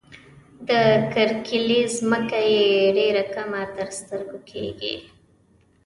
[0.67, 0.69] د
[1.13, 2.67] کرکيلې ځمکه یې
[2.97, 4.95] ډېره کمه تر سترګو کيږي.